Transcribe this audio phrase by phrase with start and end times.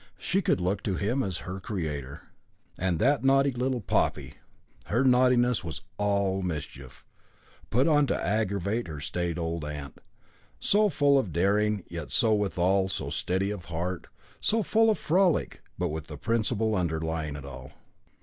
[0.17, 2.23] She could look to him as her creator.
[2.79, 4.33] And that naughty little Poppy!
[4.85, 7.05] Her naughtiness was all mischief,
[7.69, 9.99] put on to aggravate her staid old aunt,
[10.59, 14.07] so full of daring, and yet withal so steady of heart;
[14.39, 17.71] so full of frolic, but with principle underlying it all.